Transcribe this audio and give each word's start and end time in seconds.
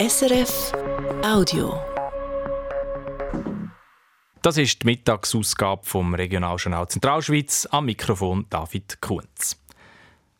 SRF 0.00 0.72
Audio. 1.22 1.78
Das 4.40 4.56
ist 4.56 4.80
die 4.80 4.86
Mittagsausgabe 4.86 5.84
vom 5.84 6.14
Regionaljournal 6.14 6.88
Zentralschweiz. 6.88 7.68
Am 7.70 7.84
Mikrofon 7.84 8.46
David 8.48 9.02
Kunz. 9.02 9.62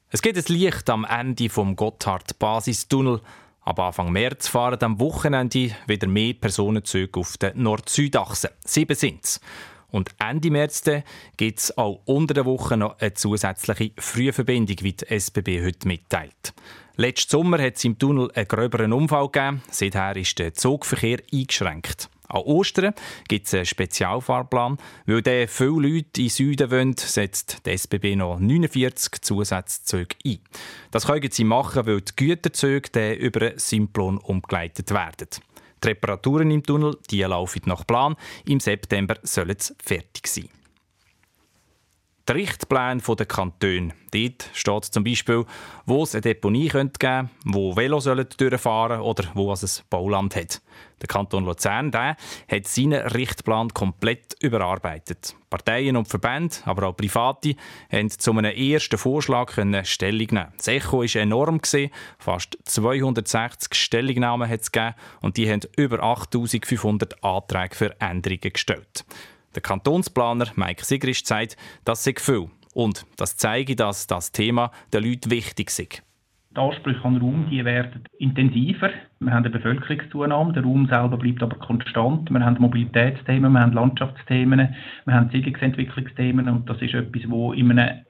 Es 0.08 0.22
geht 0.22 0.38
ein 0.38 0.44
Licht 0.48 0.88
am 0.88 1.04
Ende 1.04 1.50
vom 1.50 1.76
Gotthard-Basistunnel. 1.76 3.20
Ab 3.60 3.78
Anfang 3.80 4.10
März 4.10 4.48
fahren 4.48 4.82
am 4.82 4.98
Wochenende 4.98 5.72
wieder 5.86 6.08
mehr 6.08 6.32
Personenzüge 6.32 7.20
auf 7.20 7.36
der 7.36 7.54
Nord-Süd-Achse. 7.54 8.52
Sieben 8.64 8.96
sind 8.96 9.26
es. 9.26 9.40
Und 9.90 10.10
Ende 10.18 10.50
März 10.50 10.82
gibt 11.36 11.58
es 11.58 11.76
auch 11.76 12.00
unter 12.04 12.34
der 12.34 12.44
Woche 12.44 12.76
noch 12.76 12.98
eine 12.98 13.14
zusätzliche 13.14 13.92
Frühverbindung, 13.98 14.76
wie 14.82 14.92
die 14.92 15.06
SBB 15.06 15.64
heute 15.64 15.88
mitteilt. 15.88 16.52
Letzten 16.96 17.30
Sommer 17.30 17.62
hat 17.62 17.76
es 17.76 17.84
im 17.84 17.98
Tunnel 17.98 18.30
einen 18.34 18.48
gröberen 18.48 18.92
Unfall 18.92 19.28
gegeben. 19.28 19.62
Seither 19.70 20.16
ist 20.16 20.38
der 20.38 20.54
Zugverkehr 20.54 21.18
eingeschränkt. 21.32 22.10
An 22.30 22.42
Ostern 22.42 22.94
gibt 23.26 23.46
es 23.46 23.54
einen 23.54 23.66
Spezialfahrplan. 23.66 24.78
Weil 25.06 25.22
dann 25.22 25.48
viele 25.48 25.70
Leute 25.70 26.20
in 26.20 26.26
den 26.26 26.28
Süden 26.28 26.70
wollen, 26.70 26.96
setzt 26.96 27.66
die 27.66 27.70
SBB 27.70 28.16
noch 28.16 28.38
49 28.38 29.22
Zusatzzüge 29.22 30.16
ein. 30.24 30.38
Das 30.90 31.06
können 31.06 31.30
sie 31.30 31.44
machen, 31.44 31.86
weil 31.86 32.00
die 32.00 32.12
Güterzüge 32.14 33.14
über 33.14 33.52
Simplon 33.56 34.18
umgeleitet 34.18 34.90
werden. 34.92 35.28
Die 35.82 35.88
Reparaturen 35.88 36.50
im 36.50 36.62
Tunnel 36.62 36.96
die 37.10 37.22
laufen 37.22 37.62
nach 37.66 37.86
Plan. 37.86 38.16
Im 38.46 38.60
September 38.60 39.16
sollen 39.22 39.56
sie 39.58 39.74
fertig 39.82 40.26
sein. 40.26 40.59
Die 42.30 42.36
Richtpläne 42.36 43.00
der 43.00 43.26
Kantone. 43.26 43.92
Dort 44.12 44.50
steht 44.52 44.84
zum 44.84 45.02
Beispiel, 45.02 45.44
wo 45.84 46.04
es 46.04 46.14
eine 46.14 46.20
Deponie 46.20 46.68
geben 46.68 46.92
könnte, 46.92 47.28
wo 47.44 47.74
Velo 47.74 47.98
durchfahren 47.98 48.98
sollen 48.98 49.00
oder 49.00 49.24
wo 49.34 49.52
es 49.52 49.64
ein 49.80 49.84
Bauland 49.90 50.36
hat. 50.36 50.62
Der 51.00 51.08
Kanton 51.08 51.44
Luzern 51.44 51.90
der 51.90 52.16
hat 52.48 52.68
seinen 52.68 53.04
Richtplan 53.04 53.70
komplett 53.70 54.36
überarbeitet. 54.40 55.34
Parteien 55.48 55.96
und 55.96 56.06
Verbände, 56.06 56.54
aber 56.66 56.86
auch 56.86 56.96
Private, 56.96 57.56
haben 57.90 58.10
zu 58.10 58.30
einem 58.30 58.54
ersten 58.54 58.96
Vorschlag 58.96 59.52
Stellung 59.82 60.28
nehmen. 60.30 60.52
Das 60.56 60.68
Echo 60.68 61.00
war 61.00 61.16
enorm. 61.20 61.60
Fast 62.20 62.58
260 62.64 63.74
Stellungnahmen 63.74 64.48
hat 64.48 64.60
es 64.60 64.70
gegeben 64.70 64.94
und 65.20 65.36
die 65.36 65.50
haben 65.50 65.62
über 65.76 66.00
8500 66.00 67.24
Anträge 67.24 67.74
für 67.74 68.00
Änderungen 68.00 68.52
gestellt. 68.52 69.04
Der 69.54 69.62
Kantonsplaner 69.62 70.46
Mike 70.54 70.84
Sigrist 70.84 71.26
sagt, 71.26 71.56
das 71.84 72.04
sei 72.04 72.14
viel 72.16 72.50
und 72.72 73.04
das 73.16 73.36
zeige, 73.36 73.74
dass 73.74 74.06
das 74.06 74.30
Thema 74.30 74.70
den 74.92 75.04
Leuten 75.04 75.30
wichtig 75.30 75.68
ist. 75.68 76.02
Die 76.52 76.56
Ansprüche 76.56 77.04
an 77.04 77.16
Raum 77.18 77.46
die 77.48 77.64
werden 77.64 78.04
intensiver. 78.18 78.90
Wir 79.20 79.32
haben 79.32 79.44
eine 79.44 79.50
Bevölkerungszunahme, 79.50 80.52
der 80.52 80.64
Raum 80.64 80.86
selber 80.86 81.16
bleibt 81.16 81.42
aber 81.42 81.56
konstant. 81.56 82.28
Wir 82.30 82.44
haben 82.44 82.60
Mobilitätsthemen, 82.60 83.52
wir 83.52 83.60
haben 83.60 83.72
Landschaftsthemen, 83.72 84.74
wir 85.04 85.14
haben 85.14 85.30
Siedlungsentwicklungsthemen 85.30 86.48
und 86.48 86.68
das 86.68 86.80
ist 86.82 86.94
etwas, 86.94 87.22
wo 87.28 87.52
in 87.52 87.70
einem 87.70 88.04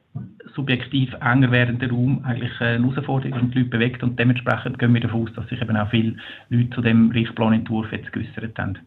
subjektiv 0.55 1.15
enger 1.21 1.51
werdenden 1.51 1.91
Raum 1.91 2.25
eigentlich 2.25 2.59
eine 2.61 2.83
Herausforderung 2.83 3.37
ist 3.37 3.43
und 3.43 3.55
die 3.55 3.59
Leute 3.59 3.71
bewegt 3.71 4.03
und 4.03 4.19
dementsprechend 4.19 4.79
gehen 4.79 4.95
wir 4.95 5.01
davon 5.01 5.25
aus, 5.25 5.35
dass 5.35 5.49
sich 5.49 5.61
eben 5.61 5.77
auch 5.77 5.91
viele 5.91 6.17
Leute 6.49 6.71
zu 6.71 6.81
dem 6.81 7.11
Richtplanentwurf 7.11 7.93
jetzt 7.93 8.13
geäußert 8.13 8.59
haben. 8.59 8.79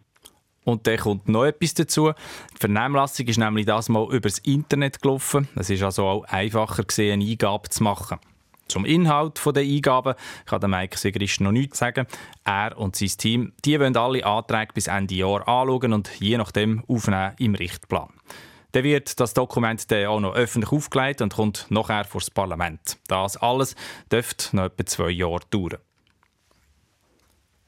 Und 0.66 0.88
dann 0.88 0.97
kommt 0.97 1.28
noch 1.28 1.45
etwas 1.45 1.73
dazu. 1.73 2.11
Die 2.56 2.59
Vernehmlassung 2.59 3.28
ist 3.28 3.38
nämlich 3.38 3.66
das 3.66 3.89
mal 3.89 4.08
übers 4.14 4.39
Internet 4.39 5.02
gelaufen. 5.02 5.47
Es 5.56 5.69
ist 5.69 5.83
also 5.83 6.06
auch 6.06 6.23
einfacher 6.25 6.83
gewesen, 6.83 7.14
eine 7.14 7.25
Eingabe 7.25 7.69
zu 7.69 7.83
machen. 7.83 8.19
Zum 8.67 8.86
Inhalt 8.86 9.41
der 9.45 9.64
Eingaben 9.64 10.16
kann 10.45 10.61
der 10.61 10.69
Mike 10.69 10.97
Sigrist 10.97 11.41
noch 11.41 11.52
nichts 11.52 11.80
sagen. 11.80 12.08
Er 12.44 12.78
und 12.78 12.95
sein 12.95 13.09
Team 13.09 13.53
die 13.66 13.80
wollen 13.80 13.95
alle 13.95 14.25
Anträge 14.25 14.73
bis 14.73 14.88
Ende 14.88 15.16
Jahr 15.16 15.47
anschauen 15.47 15.94
und 15.94 16.09
je 16.19 16.38
nachdem 16.38 16.84
aufnehmen 16.88 17.34
im 17.38 17.56
Richtplan. 17.56 18.09
Dann 18.72 18.84
wird 18.84 19.19
das 19.19 19.36
Dokument 19.36 19.91
dann 19.91 20.07
auch 20.07 20.19
noch 20.19 20.34
öffentlich 20.34 20.72
aufgelegt 20.72 21.22
und 21.22 21.35
kommt 21.35 21.68
nachher 21.69 22.06
vor 22.06 22.22
das 22.22 22.31
Parlament. 22.31 22.97
Das 23.07 23.38
alles 23.38 23.75
dürfte 24.12 24.56
noch 24.56 24.66
etwa 24.66 24.85
zwei 24.85 25.09
Jahre 25.12 25.41
dauern. 25.51 25.78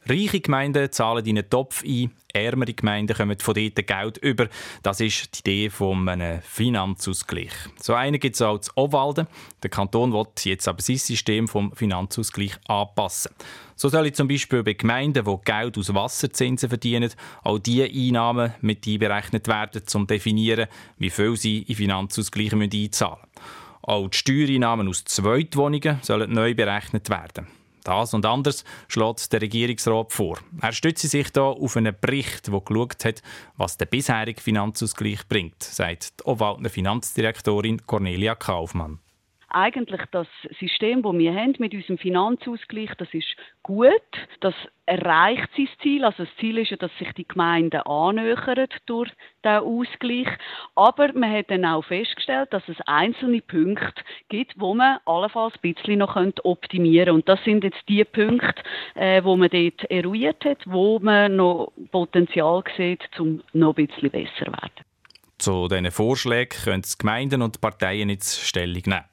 Reiche 0.07 0.39
Gemeinden 0.39 0.91
zahlen 0.91 1.25
in 1.25 1.37
einen 1.37 1.49
Topf 1.49 1.83
ein, 1.83 2.11
ärmere 2.31 2.73
Gemeinden 2.73 3.15
kommen 3.15 3.39
von 3.39 3.55
dort 3.55 3.87
Geld 3.87 4.17
über. 4.19 4.47
Das 4.83 4.99
ist 4.99 5.33
die 5.33 5.39
Idee 5.39 5.69
von 5.71 6.07
einem 6.07 6.41
Finanzausgleich. 6.41 7.51
So 7.81 7.95
einen 7.95 8.19
gibt 8.19 8.35
es 8.35 8.41
auch 8.43 8.59
zu 8.59 8.71
Obwalden. 8.75 9.25
Der 9.63 9.71
Kanton 9.71 10.13
will 10.13 10.27
jetzt 10.43 10.67
aber 10.67 10.81
sein 10.81 10.97
System 10.97 11.47
vom 11.47 11.71
Finanzausgleich 11.73 12.55
anpassen. 12.67 13.31
So 13.75 13.89
sollen 13.89 14.13
zum 14.13 14.27
Beispiel 14.27 14.61
bei 14.61 14.73
Gemeinden, 14.73 15.25
die 15.25 15.37
Geld 15.43 15.77
aus 15.77 15.93
Wasserzinsen 15.93 16.69
verdienen, 16.69 17.11
auch 17.43 17.57
diese 17.57 17.85
Einnahmen 17.85 18.53
mit 18.61 18.85
einberechnet 18.87 19.47
werden, 19.47 19.81
um 19.81 19.87
zu 19.87 20.05
definieren, 20.05 20.67
wie 20.99 21.09
viel 21.09 21.35
sie 21.35 21.63
in 21.63 21.75
Finanzausgleich 21.75 22.53
einzahlen 22.53 23.17
müssen. 23.19 23.55
Auch 23.81 24.07
die 24.07 24.17
Steuereinnahmen 24.17 24.87
aus 24.87 25.03
Zweitwohnungen 25.05 25.99
sollen 26.01 26.31
neu 26.31 26.53
berechnet 26.53 27.09
werden. 27.09 27.47
Das 27.85 28.13
und 28.13 28.25
anders 28.25 28.65
schlägt 28.87 29.31
der 29.31 29.41
Regierungsrat 29.41 30.11
vor. 30.11 30.39
Er 30.59 30.73
stützt 30.73 31.07
sich 31.07 31.27
hier 31.31 31.43
auf 31.43 31.77
einen 31.77 31.95
Bericht, 31.99 32.47
der 32.47 32.59
geschaut 32.59 33.05
hat, 33.05 33.21
was 33.57 33.77
der 33.77 33.85
bisherige 33.85 34.41
Finanzausgleich 34.41 35.27
bringt, 35.27 35.63
sagt 35.63 36.19
die 36.19 36.25
Obwaldner 36.25 36.69
Finanzdirektorin 36.69 37.85
Cornelia 37.85 38.33
Kaufmann 38.35 38.99
eigentlich 39.55 40.01
das 40.11 40.27
System, 40.59 41.01
das 41.01 41.13
wir 41.13 41.33
haben 41.33 41.55
mit 41.59 41.73
unserem 41.73 41.97
Finanzausgleich, 41.97 42.89
das 42.97 43.07
ist 43.13 43.35
gut. 43.63 43.91
Das 44.41 44.53
erreicht 44.85 45.49
sein 45.55 45.69
Ziel. 45.81 46.03
Also 46.03 46.25
das 46.25 46.35
Ziel 46.39 46.57
ist 46.57 46.71
ja, 46.71 46.77
dass 46.77 46.91
sich 46.99 47.11
die 47.13 47.27
Gemeinden 47.27 47.81
annähern 47.81 48.67
durch 48.85 49.09
den 49.43 49.57
Ausgleich. 49.59 50.27
Aber 50.75 51.13
man 51.13 51.31
hat 51.31 51.49
dann 51.49 51.63
auch 51.63 51.85
festgestellt, 51.85 52.51
dass 52.51 52.67
es 52.67 52.75
einzelne 52.85 53.41
Punkte 53.41 54.03
gibt, 54.27 54.59
wo 54.59 54.75
man 54.75 54.97
allenfalls 55.05 55.53
ein 55.55 55.73
bisschen 55.73 55.99
noch 55.99 56.17
optimieren 56.43 57.05
könnte. 57.05 57.13
Und 57.13 57.29
das 57.29 57.43
sind 57.45 57.63
jetzt 57.63 57.81
die 57.87 58.03
Punkte, 58.03 58.61
äh, 58.95 59.23
wo 59.23 59.37
man 59.37 59.49
dort 59.49 59.89
eruiert 59.89 60.43
hat, 60.43 60.59
wo 60.65 60.99
man 60.99 61.37
noch 61.37 61.71
Potenzial 61.91 62.61
sieht, 62.75 63.07
um 63.19 63.41
noch 63.53 63.77
ein 63.77 63.87
bisschen 63.87 64.11
besser 64.11 64.45
zu 64.45 64.51
werden. 64.51 64.85
Zu 65.37 65.67
diesen 65.67 65.91
Vorschlägen 65.91 66.57
können 66.63 66.81
die 66.81 66.97
Gemeinden 66.97 67.41
und 67.41 67.55
die 67.55 67.59
Parteien 67.59 68.09
jetzt 68.09 68.41
Stellung 68.41 68.81
nehmen. 68.85 69.05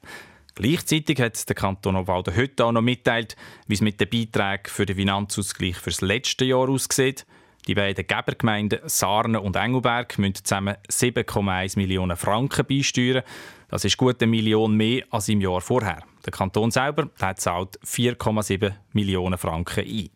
Gleichzeitig 0.55 1.19
hat 1.19 1.49
der 1.49 1.55
Kanton 1.55 1.95
Obwalden 1.95 2.35
heute 2.35 2.65
auch 2.65 2.71
noch 2.71 2.81
mitteilt, 2.81 3.35
wie 3.67 3.73
es 3.73 3.81
mit 3.81 3.99
den 3.99 4.09
Beiträgen 4.09 4.69
für 4.69 4.85
den 4.85 4.95
Finanzausgleich 4.95 5.77
für 5.77 5.89
das 5.89 6.01
letzte 6.01 6.45
Jahr 6.45 6.69
aussieht. 6.69 7.25
Die 7.67 7.75
beiden 7.75 8.05
Gebergemeinden 8.05 8.79
Sarne 8.85 9.39
und 9.39 9.55
Engelberg 9.55 10.19
müssen 10.19 10.35
zusammen 10.35 10.75
7,1 10.89 11.77
Millionen 11.77 12.17
Franken 12.17 12.65
beisteuern. 12.65 13.23
Das 13.69 13.85
ist 13.85 13.97
gut 13.97 14.21
eine 14.21 14.29
Million 14.29 14.75
mehr 14.75 15.03
als 15.09 15.29
im 15.29 15.41
Jahr 15.41 15.61
vorher. 15.61 16.03
Der 16.25 16.33
Kanton 16.33 16.71
selber 16.71 17.09
hat 17.19 17.39
zahlt 17.39 17.79
4,7 17.83 18.73
Millionen 18.91 19.37
Franken 19.37 19.85
ein. 19.85 20.09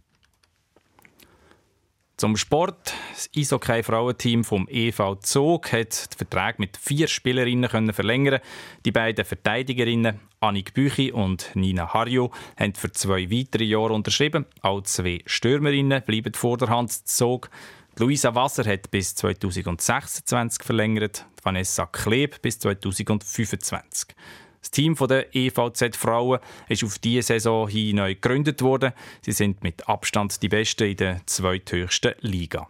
Zum 2.18 2.36
Sport. 2.36 2.94
Das 3.12 3.30
Eishockey-Frauenteam 3.36 4.44
vom 4.44 4.68
EV 4.68 5.18
Zog 5.22 5.72
hat 5.72 6.12
den 6.12 6.18
Vertrag 6.18 6.58
mit 6.58 6.76
vier 6.76 7.08
Spielerinnen 7.08 7.94
verlängern. 7.94 8.40
Die 8.86 8.92
beiden 8.92 9.24
Verteidigerinnen 9.24 10.20
Annik 10.40 10.74
Büchi 10.74 11.12
und 11.12 11.50
Nina 11.56 11.94
Harjo 11.94 12.32
haben 12.58 12.76
für 12.76 12.92
zwei 12.92 13.32
weitere 13.32 13.64
Jahre 13.64 13.94
unterschrieben. 13.94 14.46
Auch 14.62 14.82
zwei 14.84 15.22
Stürmerinnen 15.26 16.04
bleiben 16.04 16.34
vor 16.34 16.58
der 16.58 16.70
Hand 16.70 16.92
Zog. 16.92 17.50
Luisa 17.98 18.36
Wasser 18.36 18.64
hat 18.66 18.92
bis 18.92 19.16
2026 19.16 20.64
verlängert, 20.64 21.26
Vanessa 21.42 21.88
Kleb 21.88 22.40
bis 22.44 22.60
2025. 22.60 24.16
Das 24.62 24.72
Team 24.72 24.96
der 24.96 25.36
EVZ 25.36 25.96
Frauen 25.96 26.40
ist 26.70 26.84
auf 26.84 27.00
diese 27.00 27.24
Saison 27.24 27.68
hin 27.68 27.96
neu 27.96 28.14
gegründet 28.14 28.62
worden. 28.62 28.94
Sie 29.22 29.32
sind 29.32 29.64
mit 29.64 29.90
Abstand 29.90 30.44
die 30.44 30.50
Besten 30.50 30.90
in 30.90 30.98
der 30.98 31.22
zweithöchsten 31.26 32.14
Liga. 32.20 32.68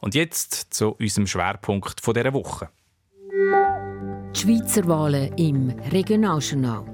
Und 0.00 0.14
jetzt 0.14 0.72
zu 0.72 0.92
unserem 0.92 1.26
Schwerpunkt 1.26 2.00
dieser 2.06 2.32
Woche. 2.32 2.70
Die 4.34 4.40
Schweizer 4.40 4.86
Wahlen 4.88 5.36
im 5.36 5.70
Regionaljournal. 5.92 6.84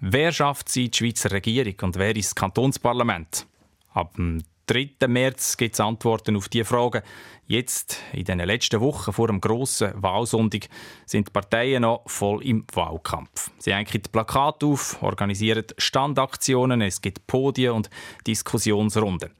Wer 0.00 0.32
schafft 0.32 0.68
sie 0.68 0.88
die 0.88 0.96
Schweizer 0.96 1.32
Regierung 1.32 1.74
und 1.82 1.96
wer 1.96 2.14
ist 2.14 2.28
das 2.30 2.34
Kantonsparlament? 2.36 3.46
Ab 3.92 4.14
dem 4.14 4.42
3. 4.66 5.08
März 5.08 5.56
gibt 5.56 5.74
es 5.74 5.80
Antworten 5.80 6.36
auf 6.36 6.48
diese 6.48 6.64
Fragen. 6.64 7.02
Jetzt, 7.48 7.98
in 8.12 8.24
den 8.24 8.38
letzten 8.38 8.80
Wochen 8.80 9.12
vor 9.12 9.26
dem 9.26 9.40
grossen 9.40 9.92
Wahlsonntag, 9.96 10.68
sind 11.06 11.26
die 11.26 11.32
Parteien 11.32 11.82
noch 11.82 12.04
voll 12.06 12.44
im 12.44 12.64
Wahlkampf. 12.72 13.50
Sie 13.58 13.74
hängen 13.74 13.90
die 13.92 13.98
Plakate 13.98 14.66
auf, 14.66 15.02
organisieren 15.02 15.64
Standaktionen, 15.76 16.82
es 16.82 17.02
gibt 17.02 17.26
Podien 17.26 17.72
und 17.72 17.90
Diskussionsrunden. 18.28 19.30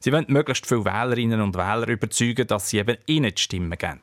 Sie 0.00 0.10
wollen 0.12 0.26
möglichst 0.26 0.66
viele 0.66 0.84
Wählerinnen 0.84 1.40
und 1.40 1.54
Wähler 1.54 1.86
überzeugen, 1.86 2.48
dass 2.48 2.70
sie 2.70 2.78
eben 2.78 2.96
ihnen 3.06 3.32
die 3.32 3.40
Stimmen 3.40 3.78
geben. 3.78 4.00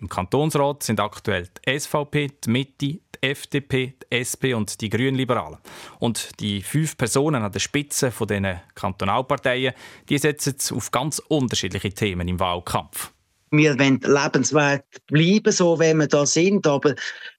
Im 0.00 0.08
Kantonsrat 0.08 0.84
sind 0.84 1.00
aktuell 1.00 1.48
die 1.66 1.78
SVP, 1.78 2.30
die 2.44 2.50
Mitte, 2.50 2.72
die 2.78 3.02
FDP, 3.20 3.94
die 4.00 4.14
SP 4.14 4.54
und 4.54 4.80
die 4.80 4.90
Grünliberalen. 4.90 5.58
Und 5.98 6.38
die 6.38 6.62
fünf 6.62 6.96
Personen 6.96 7.42
an 7.42 7.50
der 7.50 7.58
Spitze 7.58 8.12
von 8.12 8.28
diesen 8.28 8.60
Kantonalparteien, 8.76 9.74
die 10.08 10.18
setzen 10.18 10.54
auf 10.76 10.92
ganz 10.92 11.18
unterschiedliche 11.18 11.90
Themen 11.90 12.28
im 12.28 12.38
Wahlkampf. 12.38 13.12
Wir 13.50 13.78
wollen 13.78 13.98
lebenswert 14.04 14.84
bleiben, 15.06 15.52
so 15.52 15.80
wie 15.80 15.94
wir 15.94 16.06
da 16.06 16.26
sind. 16.26 16.66
Aber 16.66 16.94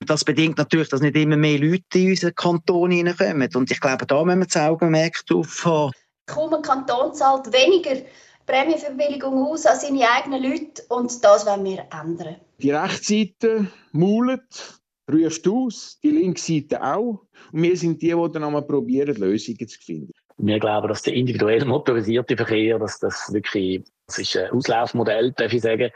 das 0.06 0.26
bedingt 0.26 0.58
natürlich, 0.58 0.90
dass 0.90 1.02
nicht 1.02 1.16
immer 1.16 1.38
mehr 1.38 1.60
Leute 1.60 2.00
in 2.00 2.10
unseren 2.10 2.36
Kanton 2.36 2.92
hineinkommen. 2.92 3.50
Und 3.56 3.72
ich 3.72 3.80
glaube, 3.80 4.06
da 4.06 4.24
müssen 4.26 4.40
wir 4.40 4.48
das 4.48 4.58
Augenmerk 4.58 5.26
drauf 5.28 5.66
haben. 5.66 5.92
Kaum 6.26 6.54
ein 6.54 6.62
Kanton 6.62 7.14
zahlt 7.14 7.52
weniger 7.54 8.02
Prämienverbilligung 8.50 9.46
aus 9.46 9.68
an 9.68 9.80
seine 9.80 10.10
eigenen 10.10 10.42
Leute. 10.42 10.82
Und 10.90 11.24
das 11.24 11.46
wollen 11.46 11.66
wir 11.66 11.86
ändern. 11.92 12.38
Die 12.58 12.72
Rechtsseite 12.72 13.68
maulet, 13.92 14.80
ruft 15.12 15.48
aus, 15.48 16.00
die 16.04 16.10
linke 16.10 16.42
Seite 16.42 16.84
auch. 16.84 17.26
Und 17.52 17.64
wir 17.64 17.78
sind 17.78 18.02
die, 18.02 18.08
die 18.08 18.32
dann 18.34 18.44
einmal 18.44 18.64
probieren, 18.64 19.16
Lösungen 19.16 19.68
zu 19.68 19.80
finden. 19.80 20.12
Wir 20.38 20.60
glauben, 20.60 20.88
dass 20.88 21.04
der 21.04 21.14
individuell 21.14 21.64
motorisierte 21.66 22.36
Verkehr, 22.36 22.80
dass 22.80 23.00
das 23.00 23.32
wirklich 23.32 23.84
das 24.08 24.18
ist 24.18 24.38
ein 24.38 24.50
Auslaufmodell, 24.52 25.32
darf 25.34 25.54
ich 25.54 25.62
sagen. 25.62 25.92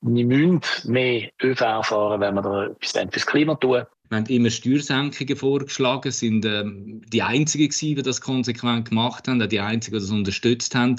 Wir 0.00 0.24
müssen 0.24 0.60
mehr 0.86 1.30
ÖV 1.40 1.84
fahren, 1.84 2.20
wenn 2.20 2.34
wir 2.34 2.42
da 2.42 2.64
etwas 2.66 3.12
fürs 3.12 3.26
Klima 3.26 3.54
tun. 3.54 3.84
Wir 4.12 4.18
haben 4.18 4.26
immer 4.26 4.50
Steuersenkungen 4.50 5.36
vorgeschlagen, 5.36 6.12
sind 6.12 6.44
ähm, 6.44 7.00
die 7.08 7.22
Einzigen 7.22 7.70
gewesen, 7.70 7.96
die 7.96 8.02
das 8.02 8.20
konsequent 8.20 8.90
gemacht 8.90 9.26
haben, 9.26 9.40
auch 9.40 9.46
die 9.46 9.58
Einzigen, 9.58 9.96
die 9.96 10.02
das 10.02 10.10
unterstützt 10.10 10.74
haben. 10.74 10.96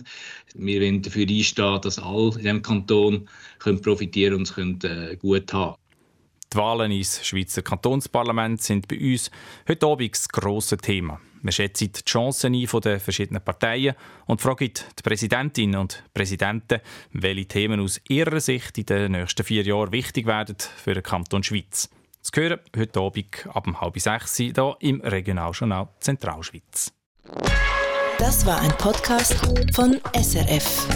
Wir 0.56 0.82
wollen 0.82 1.04
dafür 1.04 1.28
einstehen, 1.30 1.80
dass 1.82 2.00
alle 2.00 2.32
in 2.32 2.38
diesem 2.40 2.62
Kanton 2.64 3.30
können 3.60 3.80
profitieren 3.82 4.38
und 4.38 4.42
es 4.48 4.56
können, 4.56 4.80
äh, 4.82 5.16
gut 5.16 5.54
haben. 5.54 5.76
Die 6.52 6.58
Wahlen 6.58 6.92
ins 6.92 7.24
Schweizer 7.24 7.62
Kantonsparlament 7.62 8.64
sind 8.64 8.88
bei 8.88 9.00
uns 9.00 9.30
heute 9.68 9.86
Abend 9.86 10.12
das 10.12 10.28
grosse 10.30 10.78
Thema. 10.78 11.22
Wir 11.44 11.52
schätzen 11.52 11.92
die 11.92 12.04
Chancen 12.04 12.56
ein 12.56 12.66
von 12.66 12.82
den 12.82 13.00
verschiedenen 13.00 13.44
Parteien 13.44 13.94
und 14.26 14.42
fragen 14.42 14.72
die 14.74 15.04
Präsidentinnen 15.04 15.80
und 15.80 16.04
Präsidenten, 16.16 16.80
welche 17.12 17.46
Themen 17.46 17.80
aus 17.80 18.02
ihrer 18.10 18.40
Sicht 18.40 18.76
in 18.80 18.88
den 18.88 19.12
nächsten 19.12 19.44
vier 19.44 19.62
Jahren 19.62 19.92
wichtig 19.92 20.26
werden 20.26 20.56
für 20.78 20.96
den 20.96 21.04
Kanton 21.04 21.44
Schweiz. 21.44 21.92
Das 22.24 22.42
hören 22.42 22.60
heute 22.78 23.00
Abend 23.02 23.48
ab 23.54 23.68
halb 23.82 24.00
sechs 24.00 24.38
hier 24.38 24.78
im 24.80 25.02
Regionaljournal 25.02 25.90
Zentralschweiz. 26.00 26.94
Das 28.18 28.46
war 28.46 28.62
ein 28.62 28.72
Podcast 28.78 29.36
von 29.74 30.00
SRF. 30.16 30.88